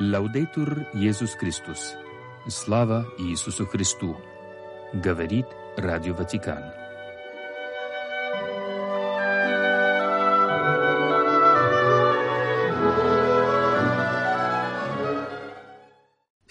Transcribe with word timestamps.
Лаудейтур 0.00 0.86
Иисус 0.94 1.34
Христос. 1.34 1.96
Слава 2.46 3.04
Иисусу 3.18 3.66
Христу. 3.66 4.16
Говорит 4.94 5.46
Радио 5.76 6.14
Ватикан. 6.14 6.62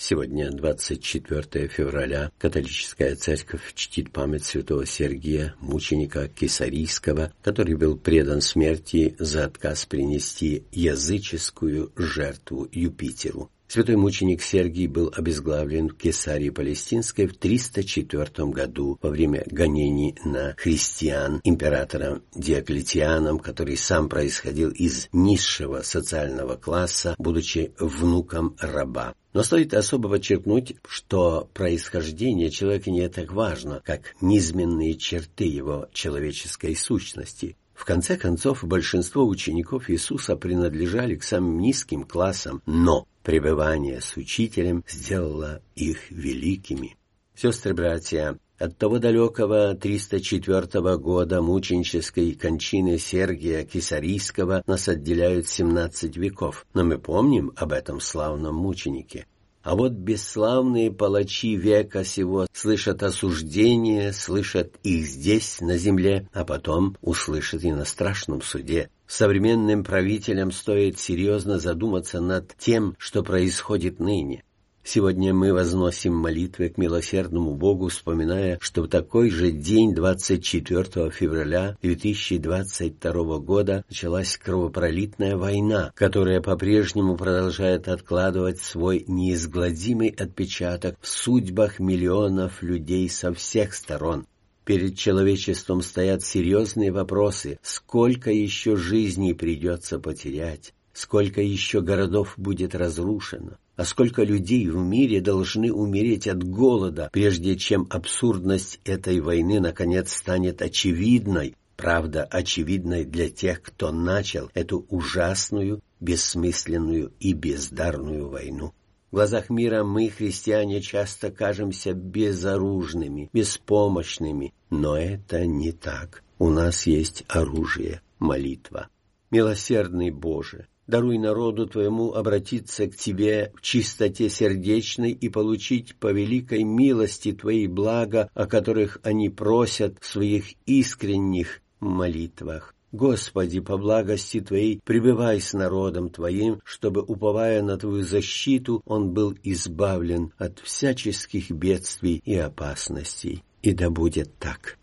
Сегодня, 0.10 0.50
24 0.52 1.68
февраля, 1.68 2.32
католическая 2.38 3.14
церковь 3.18 3.74
чтит 3.74 4.14
память 4.14 4.46
святого 4.46 4.86
Сергия, 4.86 5.54
мученика 5.60 6.30
Кесарийского, 6.30 7.34
который 7.42 7.76
был 7.76 7.98
предан 7.98 8.40
смерти 8.40 9.18
за 9.20 9.44
отказ 9.44 9.86
принести 9.86 10.64
языческую 10.72 11.92
жертву 11.98 12.70
Юпитеру. 12.72 13.52
Святой 13.68 13.98
мученик 13.98 14.42
Сергий 14.42 14.88
был 14.88 15.12
обезглавлен 15.14 15.90
в 15.90 15.98
Кесарии 15.98 16.50
Палестинской 16.50 17.28
в 17.28 17.36
304 17.38 18.48
году 18.48 18.98
во 19.02 19.10
время 19.10 19.44
гонений 19.46 20.16
на 20.24 20.54
христиан 20.58 21.42
императором 21.44 22.24
Диоклетианом, 22.34 23.40
который 23.40 23.76
сам 23.76 24.08
происходил 24.08 24.70
из 24.70 25.10
низшего 25.12 25.82
социального 25.82 26.56
класса, 26.56 27.16
будучи 27.18 27.74
внуком 27.78 28.56
раба. 28.58 29.14
Но 29.34 29.44
стоит 29.44 29.74
особо 29.74 30.08
подчеркнуть, 30.08 30.78
что 30.88 31.50
происхождение 31.54 32.50
человека 32.50 32.90
не 32.90 33.08
так 33.10 33.34
важно, 33.34 33.82
как 33.84 34.16
низменные 34.22 34.96
черты 34.96 35.44
его 35.44 35.90
человеческой 35.92 36.74
сущности. 36.74 37.58
В 37.78 37.86
конце 37.86 38.18
концов, 38.18 38.64
большинство 38.64 39.28
учеников 39.28 39.92
Иисуса 39.92 40.36
принадлежали 40.36 41.16
к 41.16 41.24
самым 41.24 41.60
низким 41.60 42.06
классам, 42.06 42.64
но 42.66 43.08
пребывание 43.28 44.00
с 44.00 44.16
учителем 44.16 44.86
сделало 44.88 45.62
их 45.76 46.12
великими. 46.12 46.96
Сестры-братья, 47.36 48.40
от 48.58 48.78
того 48.78 49.00
далекого 49.00 49.76
304 49.76 50.96
года 50.96 51.42
мученической 51.42 52.32
кончины 52.36 52.98
Сергия 52.98 53.66
Кисарийского 53.66 54.64
нас 54.66 54.88
отделяют 54.88 55.50
17 55.50 56.16
веков, 56.16 56.66
но 56.74 56.86
мы 56.86 57.00
помним 57.00 57.52
об 57.58 57.74
этом 57.74 58.00
славном 58.00 58.56
мученике. 58.56 59.28
А 59.62 59.76
вот 59.76 59.92
бесславные 59.92 60.90
палачи 60.90 61.58
века 61.58 62.06
сего 62.06 62.48
слышат 62.54 63.04
осуждение, 63.04 64.14
слышат 64.14 64.78
их 64.84 65.06
здесь, 65.06 65.60
на 65.60 65.76
земле, 65.76 66.30
а 66.32 66.46
потом 66.46 66.96
услышат 67.02 67.66
и 67.66 67.74
на 67.74 67.84
страшном 67.84 68.42
суде. 68.42 68.90
Современным 69.08 69.86
правителям 69.86 70.52
стоит 70.52 71.00
серьезно 71.00 71.60
задуматься 71.60 72.20
над 72.20 72.54
тем, 72.58 72.96
что 73.00 73.24
происходит 73.24 74.00
ныне. 74.00 74.44
Сегодня 74.84 75.34
мы 75.34 75.52
возносим 75.52 76.16
молитвы 76.16 76.70
к 76.70 76.78
милосердному 76.78 77.56
Богу, 77.56 77.90
вспоминая, 77.90 78.58
что 78.62 78.84
в 78.84 78.88
такой 78.88 79.30
же 79.30 79.52
день, 79.52 79.94
24 79.94 81.10
февраля 81.12 81.78
2022 81.82 83.40
года, 83.40 83.84
началась 83.90 84.38
кровопролитная 84.38 85.36
война, 85.36 85.92
которая 85.94 86.40
по-прежнему 86.40 87.18
продолжает 87.18 87.90
откладывать 87.90 88.62
свой 88.62 89.04
неизгладимый 89.08 90.08
отпечаток 90.08 90.96
в 91.02 91.08
судьбах 91.08 91.80
миллионов 91.80 92.62
людей 92.62 93.10
со 93.10 93.34
всех 93.34 93.74
сторон. 93.74 94.26
Перед 94.68 94.98
человечеством 94.98 95.82
стоят 95.82 96.26
серьезные 96.26 96.92
вопросы, 96.92 97.58
сколько 97.62 98.32
еще 98.32 98.76
жизней 98.76 99.34
придется 99.34 99.98
потерять, 99.98 100.74
сколько 100.92 101.42
еще 101.42 101.80
городов 101.80 102.34
будет 102.36 102.76
разрушено, 102.76 103.60
а 103.78 103.86
сколько 103.86 104.24
людей 104.24 104.68
в 104.68 104.76
мире 104.76 105.22
должны 105.22 105.72
умереть 105.72 106.28
от 106.28 106.44
голода, 106.44 107.10
прежде 107.14 107.56
чем 107.56 107.88
абсурдность 107.90 108.82
этой 108.84 109.22
войны 109.22 109.62
наконец 109.62 110.12
станет 110.12 110.62
очевидной, 110.62 111.56
правда, 111.78 112.26
очевидной 112.26 113.06
для 113.06 113.30
тех, 113.30 113.62
кто 113.62 113.94
начал 113.94 114.52
эту 114.54 114.86
ужасную, 114.90 115.82
бессмысленную 116.02 117.14
и 117.22 117.32
бездарную 117.32 118.28
войну. 118.28 118.74
В 119.10 119.16
глазах 119.16 119.50
мира 119.50 119.86
мы, 119.86 120.10
христиане, 120.10 120.82
часто 120.82 121.32
кажемся 121.32 121.94
безоружными, 121.94 123.30
беспомощными, 123.32 124.54
но 124.70 124.98
это 124.98 125.46
не 125.46 125.72
так. 125.72 126.24
У 126.40 126.50
нас 126.50 126.86
есть 126.88 127.24
оружие— 127.30 128.02
молитва. 128.20 128.90
Милосердный 129.32 130.12
Боже, 130.12 130.68
даруй 130.88 131.18
народу 131.20 131.68
Твоему 131.68 132.14
обратиться 132.14 132.88
к 132.88 132.98
Тебе 132.98 133.54
в 133.56 133.62
чистоте 133.62 134.30
сердечной 134.30 135.12
и 135.12 135.30
получить 135.30 135.96
по 135.96 136.12
великой 136.12 136.64
милости 136.64 137.32
Твои 137.32 137.68
блага, 137.68 138.30
о 138.34 138.46
которых 138.46 139.00
они 139.04 139.30
просят 139.30 139.98
в 140.02 140.06
своих 140.06 140.48
искренних 140.66 141.62
молитвах. 141.80 142.76
Господи, 142.94 143.60
по 143.60 143.78
благости 143.78 144.40
Твоей, 144.40 144.80
пребывай 144.84 145.42
с 145.42 145.54
народом 145.54 146.10
Твоим, 146.10 146.62
чтобы, 146.64 147.02
уповая 147.02 147.62
на 147.62 147.78
Твою 147.78 148.04
защиту, 148.04 148.82
он 148.86 149.12
был 149.12 149.36
избавлен 149.44 150.32
от 150.38 150.60
всяческих 150.60 151.52
бедствий 151.52 152.22
и 152.24 152.36
опасностей. 152.36 153.44
И 153.62 153.74
да 153.74 153.90
будет 153.90 154.38
так. 154.40 154.78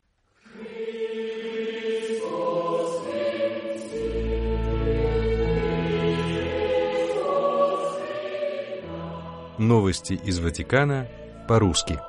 Новости 9.56 10.14
из 10.14 10.40
Ватикана 10.40 11.08
по-русски. 11.48 12.00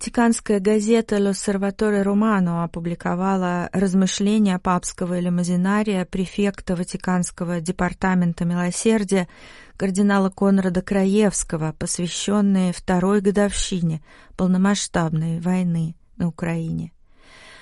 Ватиканская 0.00 0.60
газета 0.60 1.18
«Л'Осерваторе 1.18 2.00
Романо» 2.00 2.64
опубликовала 2.64 3.68
размышления 3.70 4.58
папского 4.58 5.20
лимузинария 5.20 6.06
префекта 6.06 6.74
Ватиканского 6.74 7.60
департамента 7.60 8.46
милосердия 8.46 9.28
кардинала 9.76 10.30
Конрада 10.30 10.80
Краевского, 10.80 11.74
посвященные 11.78 12.72
второй 12.72 13.20
годовщине 13.20 14.00
полномасштабной 14.38 15.38
войны 15.38 15.94
на 16.16 16.28
Украине. 16.28 16.92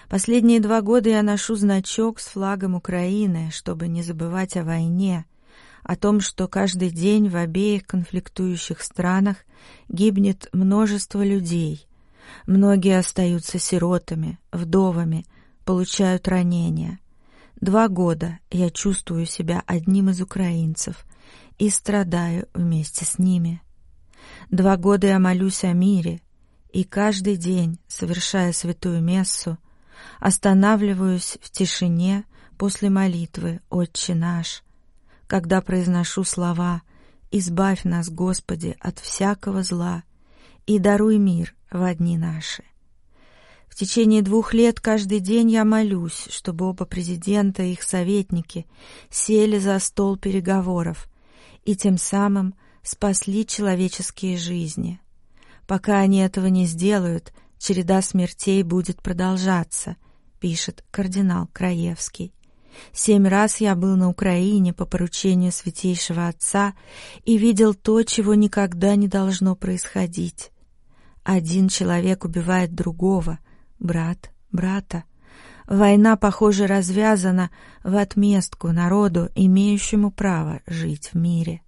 Последние 0.08 0.60
два 0.60 0.80
года 0.80 1.10
я 1.10 1.24
ношу 1.24 1.56
значок 1.56 2.20
с 2.20 2.28
флагом 2.28 2.76
Украины, 2.76 3.50
чтобы 3.50 3.88
не 3.88 4.04
забывать 4.04 4.56
о 4.56 4.62
войне, 4.62 5.24
о 5.82 5.96
том, 5.96 6.20
что 6.20 6.46
каждый 6.46 6.90
день 6.90 7.30
в 7.30 7.34
обеих 7.34 7.84
конфликтующих 7.84 8.80
странах 8.80 9.38
гибнет 9.88 10.48
множество 10.52 11.24
людей. 11.24 11.88
Многие 12.46 12.98
остаются 12.98 13.58
сиротами, 13.58 14.38
вдовами, 14.52 15.26
получают 15.64 16.28
ранения. 16.28 16.98
Два 17.60 17.88
года 17.88 18.38
я 18.50 18.70
чувствую 18.70 19.26
себя 19.26 19.62
одним 19.66 20.10
из 20.10 20.20
украинцев 20.20 21.04
и 21.58 21.70
страдаю 21.70 22.48
вместе 22.54 23.04
с 23.04 23.18
ними. 23.18 23.60
Два 24.50 24.76
года 24.76 25.08
я 25.08 25.18
молюсь 25.18 25.64
о 25.64 25.72
мире, 25.72 26.20
и 26.72 26.84
каждый 26.84 27.36
день, 27.36 27.78
совершая 27.88 28.52
святую 28.52 29.02
мессу, 29.02 29.58
Останавливаюсь 30.18 31.38
в 31.40 31.50
тишине 31.50 32.24
после 32.56 32.90
молитвы 32.90 33.60
«Отче 33.70 34.14
наш», 34.14 34.62
когда 35.26 35.60
произношу 35.60 36.24
слова 36.24 36.82
«Избавь 37.30 37.84
нас, 37.84 38.08
Господи, 38.08 38.76
от 38.80 38.98
всякого 38.98 39.62
зла 39.62 40.02
и 40.68 40.78
даруй 40.78 41.16
мир 41.16 41.54
в 41.70 41.94
дни 41.94 42.18
наши». 42.18 42.62
В 43.68 43.74
течение 43.74 44.22
двух 44.22 44.52
лет 44.52 44.80
каждый 44.80 45.20
день 45.20 45.50
я 45.50 45.64
молюсь, 45.64 46.26
чтобы 46.30 46.66
оба 46.66 46.84
президента 46.84 47.62
и 47.62 47.72
их 47.72 47.82
советники 47.82 48.66
сели 49.08 49.58
за 49.58 49.78
стол 49.78 50.16
переговоров 50.16 51.08
и 51.64 51.74
тем 51.74 51.96
самым 51.96 52.54
спасли 52.82 53.46
человеческие 53.46 54.36
жизни. 54.36 55.00
Пока 55.66 56.00
они 56.00 56.18
этого 56.18 56.46
не 56.46 56.66
сделают, 56.66 57.32
череда 57.58 58.02
смертей 58.02 58.62
будет 58.62 59.00
продолжаться, 59.00 59.96
пишет 60.40 60.84
кардинал 60.90 61.48
Краевский. 61.52 62.32
Семь 62.92 63.26
раз 63.26 63.60
я 63.60 63.74
был 63.74 63.96
на 63.96 64.08
Украине 64.08 64.72
по 64.72 64.86
поручению 64.86 65.52
Святейшего 65.52 66.28
Отца 66.28 66.74
и 67.24 67.38
видел 67.38 67.74
то, 67.74 68.02
чего 68.02 68.34
никогда 68.34 68.96
не 68.96 69.08
должно 69.08 69.54
происходить. 69.54 70.50
Один 71.30 71.68
человек 71.68 72.24
убивает 72.24 72.74
другого, 72.74 73.38
брат 73.78 74.30
брата. 74.50 75.04
Война, 75.66 76.16
похоже, 76.16 76.66
развязана 76.66 77.50
в 77.84 77.96
отместку 77.98 78.68
народу, 78.68 79.28
имеющему 79.34 80.10
право 80.10 80.62
жить 80.66 81.10
в 81.12 81.18
мире. 81.18 81.60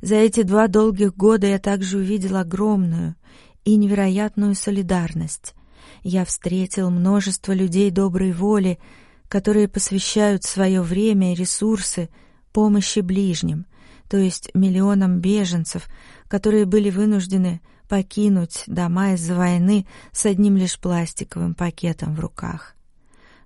За 0.00 0.14
эти 0.14 0.42
два 0.42 0.68
долгих 0.68 1.16
года 1.16 1.48
я 1.48 1.58
также 1.58 1.98
увидел 1.98 2.36
огромную 2.36 3.16
и 3.64 3.74
невероятную 3.74 4.54
солидарность 4.54 5.56
Я 6.04 6.24
встретил 6.24 6.88
множество 6.88 7.50
людей 7.50 7.90
доброй 7.90 8.30
воли, 8.30 8.78
которые 9.26 9.66
посвящают 9.66 10.44
свое 10.44 10.82
время 10.82 11.32
и 11.32 11.34
ресурсы 11.34 12.10
помощи 12.52 13.00
ближним, 13.00 13.66
то 14.08 14.18
есть 14.18 14.50
миллионам 14.54 15.18
беженцев, 15.18 15.88
которые 16.28 16.64
были 16.64 16.90
вынуждены 16.90 17.60
покинуть 17.92 18.64
дома 18.68 19.12
из-за 19.12 19.34
войны 19.34 19.86
с 20.12 20.24
одним 20.24 20.56
лишь 20.56 20.80
пластиковым 20.80 21.54
пакетом 21.54 22.14
в 22.14 22.20
руках. 22.20 22.74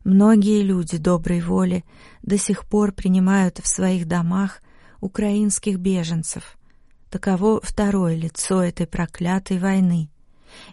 Многие 0.04 0.62
люди 0.62 0.98
доброй 0.98 1.40
воли 1.40 1.84
до 2.22 2.38
сих 2.38 2.64
пор 2.64 2.93
принимают 2.93 3.58
в 3.58 3.66
своих 3.66 4.06
домах 4.06 4.62
украинских 5.00 5.81
беженцев. 5.81 6.56
Таково 7.10 7.60
второе 7.60 8.14
лицо 8.14 8.62
этой 8.62 8.87
проклятой 8.87 9.58
войны, 9.58 10.10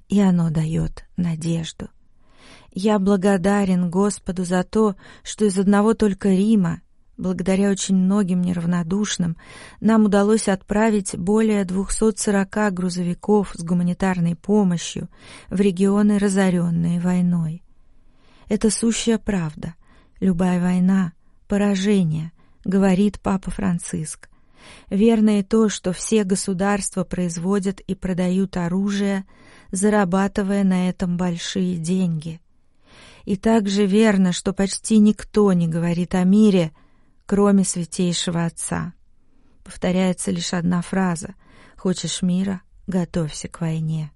и 0.08 0.20
оно 0.20 0.52
дает 0.52 1.06
надежду. 1.18 1.90
Я 2.74 3.00
благодарен 3.00 3.90
Господу 3.90 4.46
за 4.46 4.64
то, 4.64 4.96
что 5.24 5.46
из 5.46 5.58
одного 5.58 5.96
только 5.96 6.30
Рима, 6.30 6.84
благодаря 7.24 7.72
очень 7.72 7.96
многим 7.96 8.42
неравнодушным, 8.42 9.38
нам 9.80 10.06
удалось 10.06 10.50
отправить 10.50 11.18
более 11.18 11.64
240 11.64 12.74
грузовиков 12.74 13.54
с 13.56 13.64
гуманитарной 13.64 14.36
помощью 14.36 15.08
в 15.50 15.60
регионы, 15.62 16.20
разоренные 16.20 17.00
войной. 17.00 17.64
Это 18.50 18.70
сущая 18.70 19.18
правда. 19.18 19.76
Любая 20.20 20.62
война— 20.62 21.14
поражение, 21.48 22.34
говорит 22.66 23.22
Папа 23.22 23.52
Франциск. 23.52 24.30
Верно 24.90 25.40
и 25.40 25.44
то, 25.44 25.70
что 25.70 25.94
все 25.94 26.26
государства 26.26 27.06
производят 27.06 27.80
и 27.80 27.96
продают 27.96 28.58
оружие, 28.58 29.26
зарабатывая 29.72 30.64
на 30.66 30.90
этом 30.90 31.16
большие 31.16 31.78
деньги. 31.78 32.42
И 33.24 33.38
также 33.38 33.86
верно, 33.86 34.34
что 34.34 34.52
почти 34.52 34.98
никто 34.98 35.54
не 35.54 35.70
говорит 35.70 36.16
о 36.16 36.24
мире, 36.24 36.74
кроме 37.26 37.64
Святейшего 37.64 38.46
Отца. 38.46 38.94
Повторяется 39.64 40.32
лишь 40.32 40.54
одна 40.54 40.82
фраза 40.82 41.36
«Хочешь 41.78 42.22
мира? 42.22 42.62
Готовься 42.88 43.48
к 43.48 43.62
войне». 43.62 44.12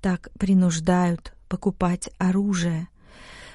Так 0.00 0.30
принуждают 0.38 1.34
покупать 1.48 2.10
оружие. 2.18 2.88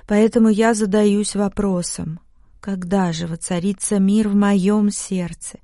Поэтому 0.07 0.49
я 0.49 0.73
задаюсь 0.73 1.35
вопросом, 1.35 2.19
когда 2.59 3.13
же 3.13 3.27
воцарится 3.27 3.99
мир 3.99 4.27
в 4.27 4.35
моем 4.35 4.91
сердце, 4.91 5.59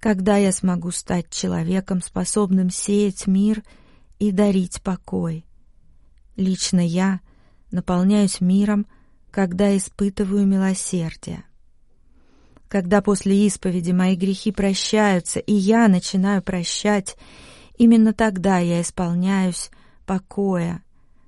когда 0.00 0.36
я 0.36 0.52
смогу 0.52 0.90
стать 0.90 1.30
человеком, 1.30 2.02
способным 2.02 2.70
сеять 2.70 3.26
мир 3.26 3.62
и 4.18 4.32
дарить 4.32 4.82
покой. 4.82 5.46
Лично 6.36 6.86
я 6.86 7.20
наполняюсь 7.70 8.40
миром, 8.40 8.86
когда 9.30 9.76
испытываю 9.76 10.46
милосердие. 10.46 11.44
Когда 12.74 13.02
после 13.02 13.46
исповеди 13.46 13.92
мои 13.92 14.16
грехи 14.16 14.50
прощаются, 14.50 15.38
и 15.38 15.52
я 15.52 15.86
начинаю 15.86 16.42
прощать, 16.42 17.16
именно 17.78 18.12
тогда 18.12 18.58
я 18.58 18.80
исполняюсь 18.80 19.70
покоя, 20.06 20.82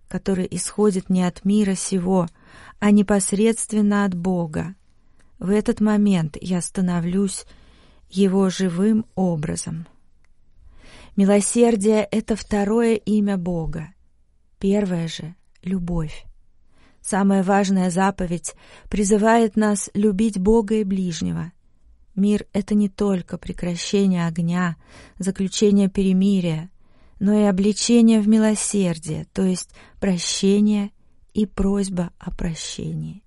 который 0.09 0.49
исходит 0.51 1.09
не 1.09 1.23
от 1.23 1.45
мира 1.45 1.77
сего, 1.77 2.27
а 2.81 2.91
непосредственно 2.91 4.05
от 4.05 4.13
Бога. 4.17 4.75
В 5.39 5.51
этот 5.51 5.81
момент 5.81 6.37
я 6.41 6.61
становлюсь 6.61 7.47
его 8.11 8.51
живым 8.51 9.07
образом. 9.15 9.87
Милосердие— 11.15 12.09
это 12.11 12.35
второе 12.35 12.97
имя 12.97 13.37
Бога. 13.37 13.95
Первое 14.59 15.07
же— 15.07 15.37
любовь. 15.63 16.26
Самая 17.09 17.45
важная 17.45 17.89
заповедь 17.91 18.57
призывает 18.91 19.55
нас 19.55 19.91
любить 19.95 20.41
Бога 20.41 20.75
и 20.75 20.83
ближнего. 20.83 21.53
Мир— 22.17 22.47
это 22.53 22.75
не 22.75 22.89
только 22.89 23.39
прекращение 23.39 24.27
огня, 24.27 24.75
заключение 25.17 25.89
перемирия, 25.89 26.69
но 27.21 27.33
и 27.33 27.45
обличение 27.45 28.21
в 28.21 28.27
милосердие, 28.27 29.29
то 29.33 29.43
есть 29.43 29.71
прощение 30.01 30.91
и 31.33 31.47
просьба 31.47 32.11
о 32.19 32.33
прощении. 32.33 33.23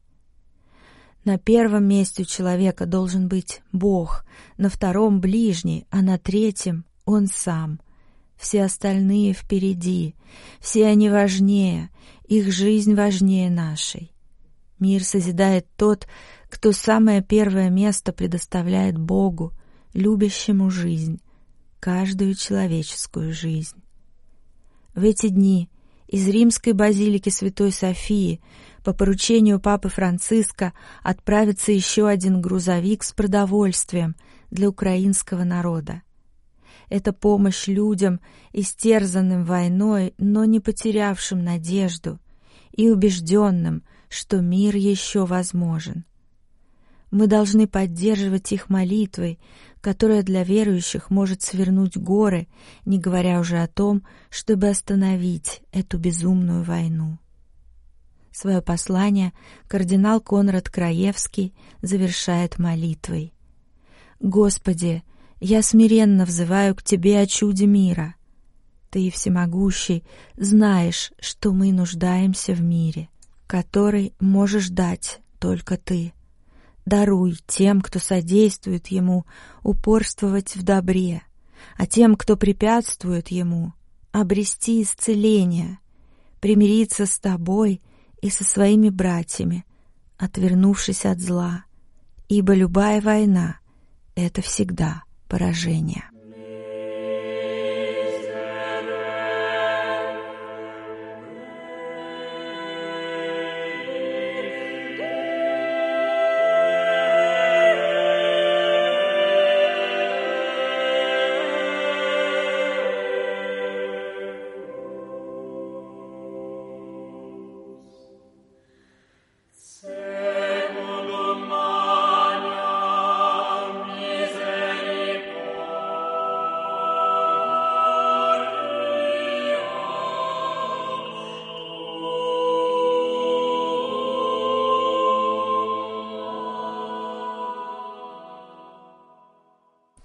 На 1.23 1.37
первом 1.37 1.85
месте 1.85 2.23
у 2.23 2.25
человека 2.25 2.85
должен 2.85 3.29
быть 3.29 3.61
Бог, 3.71 4.25
на 4.57 4.67
втором— 4.67 5.19
ближний, 5.21 5.87
а 5.89 6.01
на 6.01 6.17
третьем— 6.17 6.83
он 7.05 7.27
сам. 7.27 7.79
Все 8.35 8.63
остальные 8.63 9.33
впереди, 9.33 10.15
все 10.59 10.87
они 10.87 11.09
важнее, 11.09 11.89
их 12.29 12.51
жизнь 12.51 12.93
важнее 12.93 13.49
нашей. 13.49 14.11
Мир 14.77 15.03
созидает 15.03 15.67
тот, 15.75 16.07
кто 16.47 16.71
самое 16.71 17.23
первое 17.23 17.71
место 17.71 18.13
предоставляет 18.13 18.97
Богу, 18.99 19.51
любящему 19.93 20.69
жизнь, 20.69 21.19
каждую 21.79 22.35
человеческую 22.35 23.33
жизнь. 23.33 23.75
В 24.93 25.03
эти 25.03 25.29
дни 25.29 25.69
из 26.07 26.27
римской 26.27 26.73
базилики 26.73 27.29
Святой 27.29 27.71
Софии 27.71 28.41
по 28.83 28.93
поручению 28.93 29.59
Папы 29.59 29.89
Франциска 29.89 30.73
отправится 31.01 31.71
еще 31.71 32.07
один 32.07 32.41
грузовик 32.41 33.03
с 33.03 33.11
продовольствием 33.11 34.15
для 34.51 34.69
украинского 34.69 35.43
народа. 35.43 36.03
Это 36.89 37.13
помощь 37.13 37.67
людям, 37.67 38.19
истерзанным 38.51 39.45
войной, 39.45 40.13
но 40.17 40.45
не 40.45 40.59
потерявшим 40.59 41.43
надежду, 41.43 42.19
и 42.71 42.89
убежденным, 42.89 43.83
что 44.09 44.41
мир 44.41 44.75
еще 44.75 45.25
возможен. 45.25 46.05
Мы 47.11 47.27
должны 47.27 47.67
поддерживать 47.67 48.51
их 48.51 48.69
молитвой, 48.69 49.39
которая 49.81 50.21
для 50.23 50.43
верующих 50.43 51.09
может 51.09 51.41
свернуть 51.41 51.97
горы, 51.97 52.47
не 52.85 52.99
говоря 52.99 53.39
уже 53.39 53.59
о 53.61 53.67
том, 53.67 54.03
чтобы 54.29 54.69
остановить 54.69 55.61
эту 55.71 55.97
безумную 55.97 56.63
войну. 56.63 57.17
Свое 58.31 58.61
послание 58.61 59.33
кардинал 59.67 60.21
Конрад 60.21 60.69
Краевский 60.69 61.53
завершает 61.81 62.59
молитвой. 62.59 63.33
«Господи, 64.19 65.03
я 65.39 65.61
смиренно 65.61 66.25
взываю 66.25 66.75
к 66.75 66.83
Тебе 66.83 67.19
о 67.19 67.27
чуде 67.27 67.65
мира. 67.65 68.15
Ты, 68.89 69.09
всемогущий, 69.09 70.03
знаешь, 70.35 71.11
что 71.19 71.53
мы 71.53 71.71
нуждаемся 71.71 72.53
в 72.53 72.61
мире, 72.61 73.09
который 73.47 74.13
можешь 74.19 74.69
дать 74.69 75.21
только 75.39 75.77
Ты. 75.77 76.13
Даруй 76.85 77.37
тем, 77.47 77.81
кто 77.81 77.99
содействует 77.99 78.87
Ему, 78.87 79.25
упорствовать 79.63 80.55
в 80.55 80.63
добре, 80.63 81.21
а 81.77 81.85
тем, 81.85 82.15
кто 82.15 82.35
препятствует 82.35 83.29
Ему, 83.29 83.73
обрести 84.11 84.81
исцеление, 84.81 85.79
примириться 86.41 87.05
с 87.05 87.17
Тобой 87.19 87.81
и 88.21 88.29
со 88.29 88.43
своими 88.43 88.89
братьями, 88.89 89.65
отвернувшись 90.17 91.05
от 91.05 91.21
зла, 91.21 91.63
ибо 92.27 92.53
любая 92.53 93.01
война— 93.01 93.59
это 94.15 94.41
всегда 94.41 95.03
поражение. 95.29 96.09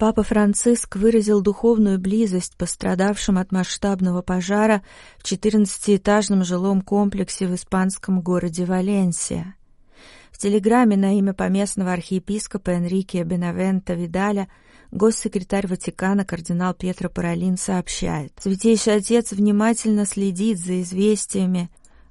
Папа 0.04 0.22
Франциск 0.22 0.96
выразил 0.96 1.40
духовную 1.40 1.98
близость 1.98 2.58
пострадавшим 2.58 3.38
от 3.38 3.52
масштабного 3.52 4.20
пожара 4.20 4.82
в 5.16 5.24
14-этажном 5.24 6.44
жилом 6.44 6.82
комплексе 6.82 7.46
в 7.46 7.54
испанском 7.54 8.20
городе 8.20 8.66
Валенсия. 8.66 9.56
В 10.30 10.36
телеграмме 10.36 10.98
на 10.98 11.18
имя 11.18 11.32
поместного 11.32 11.94
архиепископа 11.94 12.72
Энрике 12.72 13.22
Бенавента 13.22 13.94
Видаля 13.94 14.48
госсекретарь 14.90 15.68
Ватикана 15.68 16.26
кардинал 16.26 16.74
Петро 16.74 17.08
Паролин 17.08 17.56
сообщает. 17.56 18.34
Святейший 18.38 18.96
Отец 18.96 19.32
внимательно 19.32 20.04
следит 20.04 20.58
за 20.58 20.82
известиями 20.82 21.70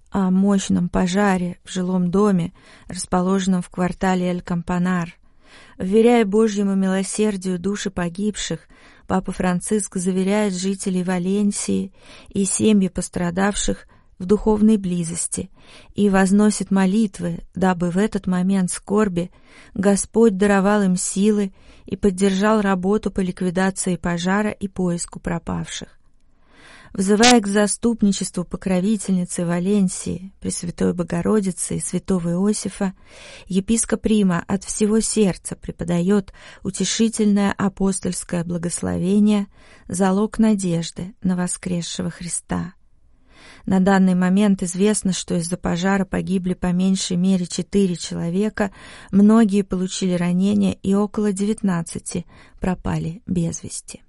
о 0.09 0.31
мощном 0.31 0.89
пожаре 0.89 1.59
в 1.63 1.71
жилом 1.71 2.09
доме, 2.09 2.53
расположенном 2.87 3.61
в 3.61 3.69
квартале 3.69 4.31
Эль-Кампанар. 4.31 5.13
Вверяя 5.77 6.25
Божьему 6.25 6.75
милосердию 6.75 7.59
души 7.59 7.89
погибших, 7.89 8.67
Папа 9.07 9.31
Франциск 9.31 9.97
заверяет 9.97 10.53
жителей 10.53 11.03
Валенсии 11.03 11.91
и 12.29 12.45
семьи 12.45 12.87
пострадавших 12.87 13.85
в 14.17 14.25
духовной 14.25 14.77
близости 14.77 15.49
и 15.93 16.09
возносит 16.09 16.71
молитвы, 16.71 17.41
дабы 17.53 17.89
в 17.89 17.97
этот 17.97 18.27
момент 18.27 18.71
скорби 18.71 19.31
Господь 19.73 20.37
даровал 20.37 20.83
им 20.83 20.95
силы 20.95 21.53
и 21.85 21.97
поддержал 21.97 22.61
работу 22.61 23.11
по 23.11 23.19
ликвидации 23.19 23.97
пожара 23.97 24.51
и 24.51 24.67
поиску 24.67 25.19
пропавших. 25.19 25.89
Взывая 26.93 27.41
к 27.41 27.47
заступничеству 27.47 28.43
покровительницы 28.43 29.47
Валенсии, 29.47 30.31
Пресвятой 30.39 30.93
Богородицы 30.93 31.77
и 31.77 31.79
святого 31.79 32.33
Иосифа, 32.33 32.93
епископ 33.47 34.05
Рима 34.05 34.43
от 34.47 34.63
всего 34.63 34.99
сердца 34.99 35.55
преподает 35.55 36.31
утешительное 36.61 37.51
апостольское 37.51 38.43
благословение, 38.43 39.47
залог 39.87 40.37
надежды 40.37 41.15
на 41.23 41.35
воскресшего 41.35 42.11
Христа. 42.11 42.75
На 43.65 43.79
данный 43.79 44.13
момент 44.13 44.61
известно, 44.61 45.13
что 45.13 45.33
из-за 45.35 45.57
пожара 45.57 46.05
погибли 46.05 46.53
по 46.53 46.67
меньшей 46.67 47.17
мере 47.17 47.47
четыре 47.47 47.95
человека, 47.95 48.71
многие 49.11 49.63
получили 49.63 50.13
ранения 50.13 50.73
и 50.73 50.93
около 50.93 51.33
девятнадцати 51.33 52.27
пропали 52.59 53.23
без 53.25 53.63
вести. 53.63 54.03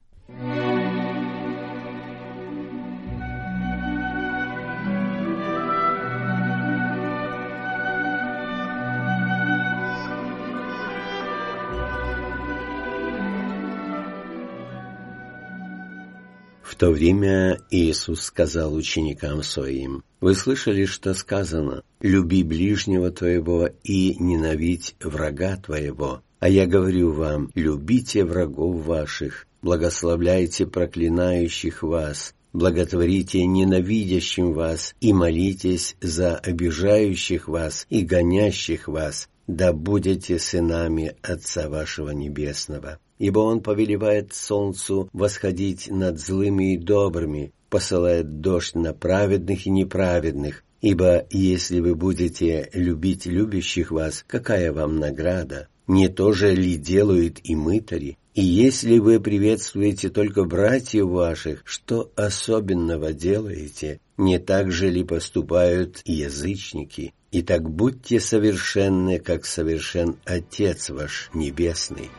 В 16.74 16.76
то 16.76 16.90
время 16.90 17.60
Иисус 17.70 18.22
сказал 18.22 18.74
ученикам 18.74 19.44
своим, 19.44 20.02
«Вы 20.20 20.34
слышали, 20.34 20.86
что 20.86 21.14
сказано, 21.14 21.84
люби 22.00 22.42
ближнего 22.42 23.12
твоего 23.12 23.70
и 23.84 24.16
ненавидь 24.18 24.96
врага 25.00 25.56
твоего. 25.56 26.24
А 26.40 26.48
я 26.48 26.66
говорю 26.66 27.12
вам, 27.12 27.48
любите 27.54 28.24
врагов 28.24 28.84
ваших, 28.84 29.46
благословляйте 29.62 30.66
проклинающих 30.66 31.84
вас, 31.84 32.34
благотворите 32.52 33.46
ненавидящим 33.46 34.52
вас 34.52 34.96
и 35.00 35.12
молитесь 35.12 35.94
за 36.00 36.34
обижающих 36.34 37.46
вас 37.46 37.86
и 37.88 38.02
гонящих 38.02 38.88
вас, 38.88 39.28
да 39.46 39.72
будете 39.72 40.40
сынами 40.40 41.14
Отца 41.22 41.68
вашего 41.68 42.10
Небесного 42.10 42.98
ибо 43.18 43.40
Он 43.40 43.60
повелевает 43.60 44.34
солнцу 44.34 45.08
восходить 45.12 45.90
над 45.90 46.18
злыми 46.18 46.74
и 46.74 46.78
добрыми, 46.78 47.52
посылает 47.70 48.40
дождь 48.40 48.74
на 48.74 48.92
праведных 48.92 49.66
и 49.66 49.70
неправедных, 49.70 50.64
ибо 50.80 51.26
если 51.30 51.80
вы 51.80 51.94
будете 51.94 52.68
любить 52.72 53.26
любящих 53.26 53.90
вас, 53.90 54.24
какая 54.26 54.72
вам 54.72 54.98
награда? 54.98 55.68
Не 55.86 56.08
то 56.08 56.32
же 56.32 56.54
ли 56.54 56.76
делают 56.76 57.40
и 57.44 57.54
мытари? 57.54 58.16
И 58.34 58.42
если 58.42 58.98
вы 58.98 59.20
приветствуете 59.20 60.08
только 60.08 60.44
братьев 60.44 61.06
ваших, 61.06 61.62
что 61.64 62.10
особенного 62.16 63.12
делаете? 63.12 64.00
Не 64.16 64.38
так 64.38 64.72
же 64.72 64.90
ли 64.90 65.04
поступают 65.04 66.00
и 66.04 66.14
язычники? 66.14 67.12
Итак, 67.30 67.68
будьте 67.68 68.20
совершенны, 68.20 69.18
как 69.18 69.44
совершен 69.44 70.16
Отец 70.24 70.90
ваш 70.90 71.30
Небесный. 71.34 72.10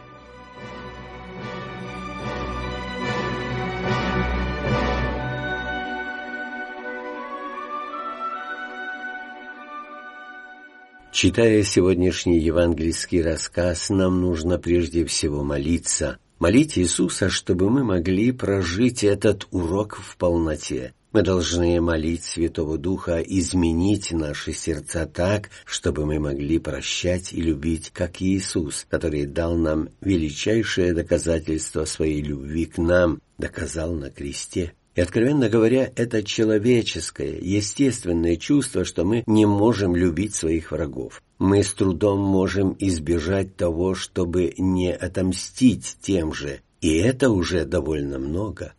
Читая 11.15 11.63
сегодняшний 11.63 12.39
евангельский 12.39 13.21
рассказ, 13.21 13.89
нам 13.89 14.19
нужно 14.19 14.59
прежде 14.59 15.05
всего 15.05 15.45
молиться. 15.45 16.17
Молить 16.39 16.77
Иисуса, 16.77 17.29
чтобы 17.29 17.69
мы 17.69 17.85
могли 17.85 18.33
прожить 18.33 19.01
этот 19.05 19.47
урок 19.51 19.95
в 19.95 20.17
полноте. 20.17 20.93
Мы 21.13 21.21
должны 21.21 21.79
молить 21.79 22.25
Святого 22.25 22.77
Духа 22.77 23.21
изменить 23.21 24.11
наши 24.11 24.51
сердца 24.51 25.05
так, 25.05 25.51
чтобы 25.63 26.05
мы 26.05 26.19
могли 26.19 26.59
прощать 26.59 27.31
и 27.31 27.39
любить, 27.39 27.91
как 27.93 28.21
Иисус, 28.21 28.85
который 28.89 29.25
дал 29.25 29.55
нам 29.55 29.87
величайшее 30.01 30.93
доказательство 30.93 31.85
своей 31.85 32.21
любви 32.21 32.65
к 32.65 32.77
нам, 32.77 33.21
доказал 33.37 33.93
на 33.93 34.09
кресте. 34.09 34.73
И, 34.95 35.01
откровенно 35.01 35.49
говоря, 35.49 35.91
это 35.95 36.23
человеческое, 36.23 37.37
естественное 37.41 38.37
чувство, 38.37 38.85
что 38.85 39.03
мы 39.03 39.23
не 39.27 39.45
можем 39.45 39.93
любить 39.93 40.33
своих 40.33 40.71
врагов. 40.71 41.21
Мы 41.37 41.63
с 41.63 41.73
трудом 41.73 42.21
можем 42.21 42.75
избежать 42.79 43.57
того, 43.57 43.93
чтобы 43.93 44.53
не 44.57 44.93
отомстить 44.93 45.97
тем 46.01 46.33
же, 46.33 46.61
и 46.79 46.95
это 46.95 47.29
уже 47.29 47.65
довольно 47.65 48.19
много. 48.19 48.73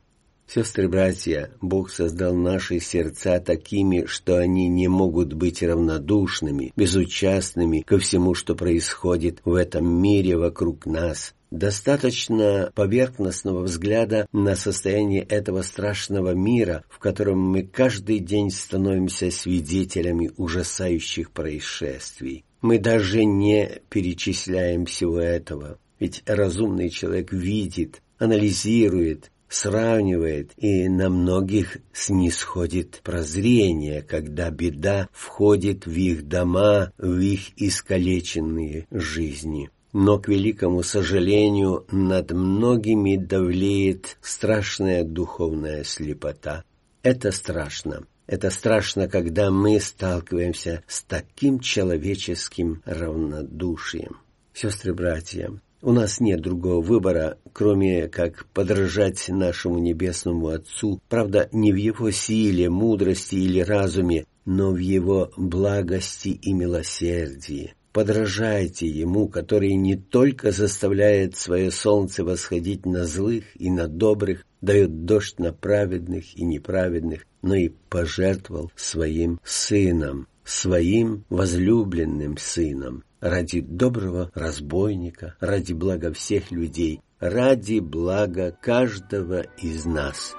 Сестры-братья, 0.48 1.50
Бог 1.60 1.90
создал 1.90 2.34
наши 2.34 2.78
сердца 2.78 3.40
такими, 3.40 4.06
что 4.06 4.38
они 4.38 4.68
не 4.68 4.86
могут 4.86 5.34
быть 5.34 5.62
равнодушными, 5.62 6.72
безучастными 6.76 7.80
ко 7.80 7.98
всему, 7.98 8.32
что 8.34 8.54
происходит 8.54 9.40
в 9.44 9.54
этом 9.54 9.86
мире 9.86 10.36
вокруг 10.38 10.86
нас, 10.86 11.34
Достаточно 11.50 12.72
поверхностного 12.74 13.62
взгляда 13.62 14.26
на 14.32 14.56
состояние 14.56 15.22
этого 15.22 15.62
страшного 15.62 16.34
мира, 16.34 16.84
в 16.88 16.98
котором 16.98 17.38
мы 17.38 17.62
каждый 17.62 18.18
день 18.18 18.50
становимся 18.50 19.30
свидетелями 19.30 20.32
ужасающих 20.36 21.30
происшествий. 21.30 22.44
Мы 22.62 22.80
даже 22.80 23.24
не 23.24 23.80
перечисляем 23.88 24.86
всего 24.86 25.20
этого, 25.20 25.78
ведь 26.00 26.24
разумный 26.26 26.90
человек 26.90 27.32
видит, 27.32 28.02
анализирует, 28.18 29.30
сравнивает, 29.48 30.50
и 30.56 30.88
на 30.88 31.08
многих 31.08 31.78
снисходит 31.92 33.00
прозрение, 33.04 34.02
когда 34.02 34.50
беда 34.50 35.08
входит 35.12 35.86
в 35.86 35.92
их 35.92 36.26
дома, 36.26 36.92
в 36.98 37.18
их 37.18 37.50
искалеченные 37.56 38.88
жизни 38.90 39.70
но, 39.98 40.18
к 40.18 40.28
великому 40.28 40.82
сожалению, 40.82 41.86
над 41.90 42.30
многими 42.30 43.16
давлеет 43.16 44.18
страшная 44.20 45.04
духовная 45.04 45.84
слепота. 45.84 46.64
Это 47.02 47.32
страшно. 47.32 48.04
Это 48.26 48.50
страшно, 48.50 49.08
когда 49.08 49.50
мы 49.50 49.80
сталкиваемся 49.80 50.82
с 50.86 51.02
таким 51.02 51.60
человеческим 51.60 52.82
равнодушием. 52.84 54.18
Сестры-братья, 54.52 55.58
у 55.80 55.92
нас 55.92 56.20
нет 56.20 56.42
другого 56.42 56.82
выбора, 56.82 57.38
кроме 57.54 58.08
как 58.08 58.44
подражать 58.52 59.26
нашему 59.30 59.78
Небесному 59.78 60.48
Отцу, 60.48 61.00
правда, 61.08 61.48
не 61.52 61.72
в 61.72 61.76
Его 61.76 62.10
силе, 62.10 62.68
мудрости 62.68 63.36
или 63.36 63.60
разуме, 63.60 64.26
но 64.44 64.72
в 64.72 64.76
Его 64.76 65.30
благости 65.38 66.28
и 66.28 66.52
милосердии 66.52 67.72
подражайте 67.96 68.86
Ему, 68.86 69.26
который 69.26 69.72
не 69.72 69.96
только 69.96 70.52
заставляет 70.52 71.34
свое 71.34 71.70
солнце 71.70 72.24
восходить 72.24 72.84
на 72.84 73.06
злых 73.06 73.44
и 73.54 73.70
на 73.70 73.88
добрых, 73.88 74.44
дает 74.60 75.06
дождь 75.06 75.38
на 75.38 75.54
праведных 75.54 76.36
и 76.36 76.44
неправедных, 76.44 77.24
но 77.40 77.54
и 77.54 77.70
пожертвовал 77.88 78.70
своим 78.76 79.40
сыном, 79.42 80.28
своим 80.44 81.24
возлюбленным 81.30 82.36
сыном, 82.36 83.02
ради 83.20 83.62
доброго 83.62 84.30
разбойника, 84.34 85.34
ради 85.40 85.72
блага 85.72 86.12
всех 86.12 86.50
людей, 86.50 87.00
ради 87.18 87.78
блага 87.78 88.54
каждого 88.60 89.46
из 89.62 89.86
нас». 89.86 90.36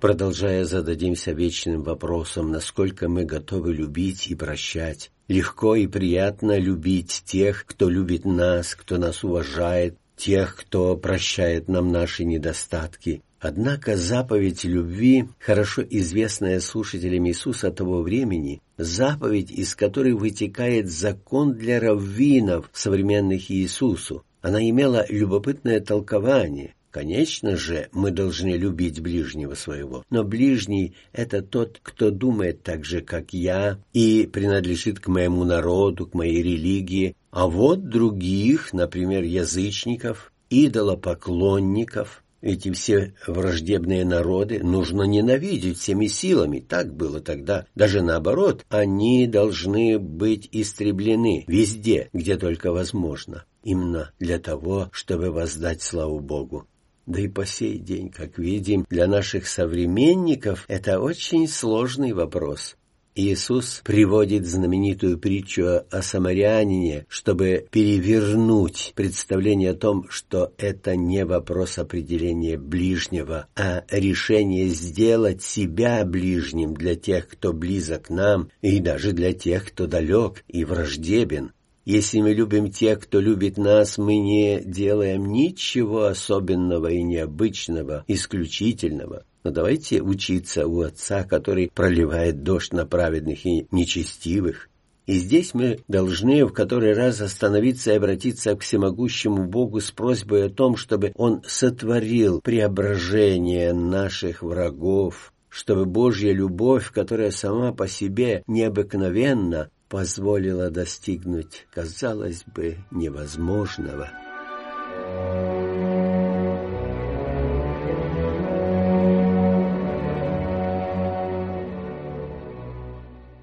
Продолжая, 0.00 0.64
зададимся 0.66 1.32
вечным 1.32 1.82
вопросом, 1.82 2.50
насколько 2.50 3.08
мы 3.08 3.24
готовы 3.24 3.72
любить 3.72 4.26
и 4.28 4.34
прощать. 4.34 5.10
Легко 5.26 5.74
и 5.74 5.86
приятно 5.86 6.58
любить 6.58 7.22
тех, 7.24 7.64
кто 7.64 7.88
любит 7.88 8.26
нас, 8.26 8.74
кто 8.74 8.98
нас 8.98 9.24
уважает, 9.24 9.96
тех, 10.14 10.54
кто 10.56 10.96
прощает 10.98 11.68
нам 11.68 11.92
наши 11.92 12.24
недостатки. 12.24 13.22
Однако 13.40 13.96
заповедь 13.96 14.64
любви, 14.64 15.28
хорошо 15.38 15.82
известная 15.82 16.60
слушателям 16.60 17.26
Иисуса 17.26 17.70
того 17.70 18.02
времени, 18.02 18.60
заповедь, 18.76 19.50
из 19.50 19.74
которой 19.74 20.12
вытекает 20.12 20.90
закон 20.90 21.54
для 21.54 21.80
раввинов, 21.80 22.68
современных 22.74 23.50
Иисусу, 23.50 24.24
она 24.42 24.62
имела 24.68 25.06
любопытное 25.08 25.80
толкование. 25.80 26.74
Конечно 26.96 27.58
же, 27.58 27.90
мы 27.92 28.10
должны 28.10 28.56
любить 28.56 29.00
ближнего 29.00 29.52
своего, 29.52 30.02
но 30.08 30.24
ближний— 30.24 30.94
это 31.12 31.42
тот, 31.42 31.78
кто 31.82 32.10
думает 32.10 32.62
так 32.62 32.86
же, 32.86 33.02
как 33.02 33.34
я, 33.34 33.78
и 33.92 34.26
принадлежит 34.32 35.00
к 35.00 35.08
моему 35.08 35.44
народу, 35.44 36.06
к 36.06 36.14
моей 36.14 36.42
религии, 36.42 37.14
а 37.30 37.48
вот 37.48 37.90
других, 37.90 38.72
например, 38.72 39.24
язычников, 39.24 40.32
идолопоклонников— 40.48 42.24
эти 42.40 42.72
все 42.72 43.12
враждебные 43.26 44.06
народы 44.06 44.62
нужно 44.62 45.02
ненавидеть 45.02 45.78
всеми 45.78 46.06
силами. 46.06 46.60
Так 46.60 46.94
было 46.94 47.20
тогда. 47.20 47.66
Даже 47.74 48.00
наоборот, 48.00 48.64
они 48.70 49.26
должны 49.26 49.98
быть 49.98 50.48
истреблены 50.52 51.44
везде, 51.46 52.08
где 52.14 52.36
только 52.36 52.72
возможно. 52.72 53.44
Именно 53.64 54.12
для 54.18 54.38
того, 54.38 54.88
чтобы 54.92 55.30
воздать 55.30 55.82
славу 55.82 56.20
Богу. 56.20 56.66
Да 57.06 57.20
и 57.20 57.28
по 57.28 57.46
сей 57.46 57.78
день, 57.78 58.10
как 58.10 58.38
видим, 58.38 58.84
для 58.90 59.06
наших 59.06 59.46
современников 59.46 60.64
это 60.68 61.00
очень 61.00 61.46
сложный 61.46 62.12
вопрос. 62.12 62.76
Иисус 63.18 63.80
приводит 63.82 64.44
знаменитую 64.44 65.18
притчу 65.18 65.84
о 65.90 66.02
самарянине, 66.02 67.06
чтобы 67.08 67.66
перевернуть 67.70 68.92
представление 68.94 69.70
о 69.70 69.74
том, 69.74 70.06
что 70.10 70.52
это 70.58 70.96
не 70.96 71.24
вопрос 71.24 71.78
определения 71.78 72.58
ближнего, 72.58 73.46
а 73.56 73.84
решение 73.90 74.68
сделать 74.68 75.42
себя 75.42 76.04
ближним 76.04 76.74
для 76.74 76.94
тех, 76.94 77.26
кто 77.28 77.54
близок 77.54 78.10
нам, 78.10 78.50
и 78.60 78.80
даже 78.80 79.12
для 79.12 79.32
тех, 79.32 79.66
кто 79.68 79.86
далек 79.86 80.44
и 80.48 80.66
враждебен. 80.66 81.52
Если 81.86 82.20
мы 82.20 82.32
любим 82.32 82.72
тех, 82.72 82.98
кто 82.98 83.20
любит 83.20 83.58
нас, 83.58 83.96
мы 83.96 84.18
не 84.18 84.60
делаем 84.60 85.30
ничего 85.30 86.06
особенного 86.06 86.88
и 86.88 87.00
необычного, 87.00 88.04
исключительного. 88.08 89.24
Но 89.44 89.52
давайте 89.52 90.02
учиться 90.02 90.66
у 90.66 90.80
Отца, 90.80 91.22
который 91.22 91.70
проливает 91.72 92.42
дождь 92.42 92.72
на 92.72 92.86
праведных 92.86 93.46
и 93.46 93.68
нечестивых. 93.70 94.68
И 95.06 95.12
здесь 95.20 95.54
мы 95.54 95.78
должны 95.86 96.44
в 96.44 96.52
который 96.52 96.92
раз 96.92 97.20
остановиться 97.20 97.92
и 97.92 97.96
обратиться 97.96 98.56
к 98.56 98.62
всемогущему 98.62 99.44
Богу 99.44 99.80
с 99.80 99.92
просьбой 99.92 100.46
о 100.46 100.50
том, 100.50 100.76
чтобы 100.76 101.12
Он 101.14 101.40
сотворил 101.46 102.40
преображение 102.40 103.72
наших 103.72 104.42
врагов, 104.42 105.32
чтобы 105.48 105.86
Божья 105.86 106.32
любовь, 106.32 106.90
которая 106.90 107.30
сама 107.30 107.72
по 107.72 107.86
себе 107.86 108.42
необыкновенна, 108.48 109.70
позволила 109.88 110.70
достигнуть, 110.70 111.66
казалось 111.72 112.44
бы, 112.44 112.78
невозможного. 112.90 114.10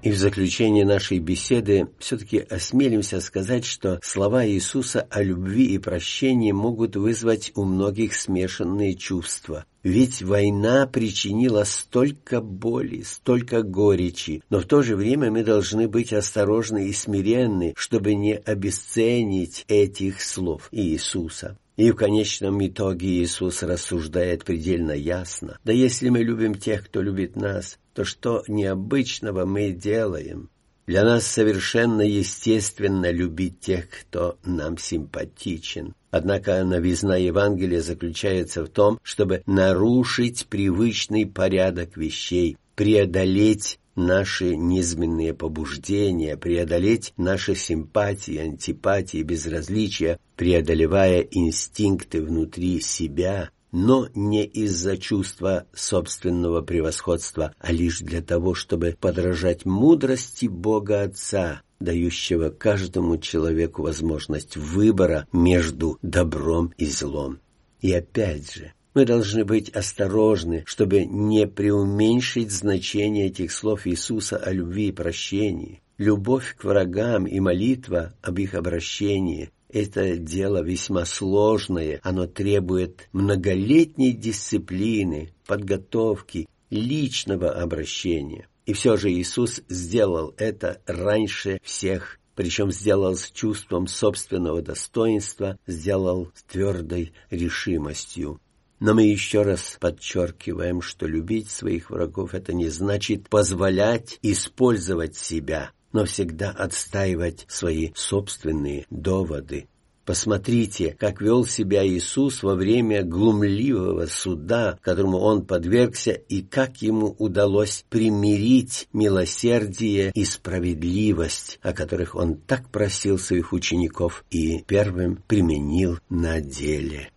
И 0.04 0.10
в 0.10 0.18
заключение 0.18 0.84
нашей 0.84 1.18
беседы 1.18 1.88
все-таки 1.98 2.38
осмелимся 2.38 3.22
сказать, 3.22 3.64
что 3.64 3.98
слова 4.02 4.46
Иисуса 4.46 5.00
о 5.10 5.22
любви 5.22 5.74
и 5.74 5.78
прощении 5.78 6.52
могут 6.52 6.94
вызвать 6.94 7.52
у 7.54 7.64
многих 7.64 8.14
смешанные 8.14 8.96
чувства. 8.96 9.64
Ведь 9.84 10.22
война 10.22 10.86
причинила 10.86 11.64
столько 11.64 12.40
боли, 12.40 13.02
столько 13.02 13.62
горечи, 13.62 14.42
но 14.48 14.60
в 14.60 14.64
то 14.64 14.80
же 14.82 14.96
время 14.96 15.30
мы 15.30 15.44
должны 15.44 15.88
быть 15.88 16.14
осторожны 16.14 16.88
и 16.88 16.92
смиренны, 16.94 17.74
чтобы 17.76 18.14
не 18.14 18.34
обесценить 18.34 19.66
этих 19.68 20.22
слов 20.22 20.68
Иисуса. 20.72 21.58
И 21.76 21.90
в 21.90 21.96
конечном 21.96 22.66
итоге 22.66 23.08
Иисус 23.08 23.62
рассуждает 23.62 24.44
предельно 24.44 24.92
ясно. 24.92 25.58
Да 25.64 25.72
если 25.72 26.08
мы 26.08 26.20
любим 26.20 26.54
тех, 26.54 26.86
кто 26.86 27.02
любит 27.02 27.36
нас, 27.36 27.78
то 27.92 28.04
что 28.04 28.42
необычного 28.48 29.44
мы 29.44 29.72
делаем? 29.72 30.48
Для 30.86 31.02
нас 31.02 31.26
совершенно 31.26 32.02
естественно 32.02 33.10
любить 33.10 33.60
тех, 33.60 33.88
кто 33.88 34.36
нам 34.44 34.76
симпатичен. 34.76 35.94
Однако 36.10 36.62
новизна 36.62 37.16
Евангелия 37.16 37.80
заключается 37.80 38.64
в 38.64 38.68
том, 38.68 38.98
чтобы 39.02 39.42
нарушить 39.46 40.46
привычный 40.46 41.26
порядок 41.26 41.96
вещей, 41.96 42.58
преодолеть 42.74 43.78
наши 43.96 44.56
низменные 44.56 45.32
побуждения, 45.32 46.36
преодолеть 46.36 47.14
наши 47.16 47.54
симпатии, 47.54 48.36
антипатии, 48.36 49.22
безразличия, 49.22 50.18
преодолевая 50.36 51.20
инстинкты 51.20 52.20
внутри 52.20 52.80
себя, 52.80 53.50
но 53.74 54.08
не 54.14 54.44
из-за 54.44 54.96
чувства 54.96 55.66
собственного 55.74 56.62
превосходства, 56.62 57.52
а 57.58 57.72
лишь 57.72 57.98
для 57.98 58.22
того, 58.22 58.54
чтобы 58.54 58.96
подражать 59.00 59.64
мудрости 59.64 60.46
Бога 60.46 61.02
Отца, 61.02 61.62
дающего 61.80 62.50
каждому 62.50 63.18
человеку 63.18 63.82
возможность 63.82 64.56
выбора 64.56 65.26
между 65.32 65.98
добром 66.02 66.72
и 66.78 66.86
злом. 66.86 67.40
И 67.80 67.92
опять 67.92 68.54
же, 68.54 68.72
мы 68.94 69.04
должны 69.04 69.44
быть 69.44 69.70
осторожны, 69.70 70.62
чтобы 70.66 71.04
не 71.04 71.48
преуменьшить 71.48 72.52
значение 72.52 73.26
этих 73.26 73.50
слов 73.50 73.88
Иисуса 73.88 74.36
о 74.36 74.52
любви 74.52 74.90
и 74.90 74.92
прощении. 74.92 75.82
Любовь 75.98 76.54
к 76.56 76.62
врагам 76.62 77.26
и 77.26 77.40
молитва 77.40 78.14
об 78.22 78.38
их 78.38 78.54
обращении– 78.54 79.50
это 79.74 80.16
дело 80.16 80.62
весьма 80.62 81.04
сложное, 81.04 82.00
оно 82.02 82.26
требует 82.26 83.08
многолетней 83.12 84.12
дисциплины, 84.12 85.34
подготовки, 85.46 86.48
личного 86.70 87.50
обращения. 87.50 88.48
И 88.66 88.72
все 88.72 88.96
же 88.96 89.12
Иисус 89.12 89.62
сделал 89.68 90.32
это 90.38 90.80
раньше 90.86 91.58
всех 91.62 92.18
причем 92.34 92.72
сделал 92.72 93.14
с 93.14 93.30
чувством 93.30 93.86
собственного 93.86 94.60
достоинства, 94.60 95.56
сделал 95.68 96.32
с 96.34 96.42
твердой 96.42 97.12
решимостью. 97.30 98.40
Но 98.80 98.92
мы 98.92 99.04
еще 99.04 99.42
раз 99.42 99.76
подчеркиваем, 99.80 100.82
что 100.82 101.06
любить 101.06 101.50
своих 101.50 101.90
врагов 101.90 102.34
это 102.34 102.52
не 102.52 102.68
значит 102.68 103.28
позволять 103.28 104.18
использовать 104.20 105.16
себя, 105.16 105.70
но 105.94 106.04
всегда 106.04 106.50
отстаивать 106.50 107.46
свои 107.48 107.92
собственные 107.94 108.84
доводы. 108.90 109.68
Посмотрите, 110.04 110.94
как 111.00 111.22
вел 111.22 111.46
себя 111.46 111.86
Иисус 111.86 112.42
во 112.42 112.54
время 112.54 113.02
глумливого 113.02 114.04
суда, 114.04 114.78
которому 114.82 115.16
он 115.16 115.46
подвергся, 115.46 116.12
и 116.12 116.42
как 116.42 116.82
ему 116.82 117.16
удалось 117.18 117.86
примирить 117.88 118.86
милосердие 118.92 120.12
и 120.14 120.26
справедливость, 120.26 121.58
о 121.62 121.72
которых 121.72 122.14
он 122.14 122.36
так 122.36 122.68
просил 122.68 123.18
своих 123.18 123.54
учеников 123.54 124.26
и 124.30 124.62
первым 124.66 125.22
применил 125.26 125.98
на 126.10 126.42
деле 126.42 127.08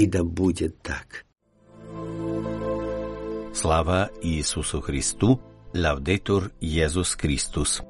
и 0.00 0.06
да 0.06 0.24
будет 0.24 0.80
так. 0.80 1.26
Слава 3.52 4.10
Иисусу 4.22 4.80
Христу, 4.80 5.40
Лавдетур 5.74 6.52
Иисус 6.60 7.14
Христос. 7.16 7.82